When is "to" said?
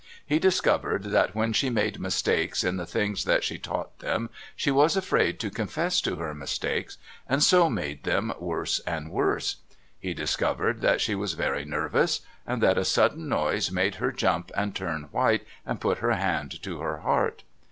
5.39-5.51, 6.01-6.15, 16.63-16.79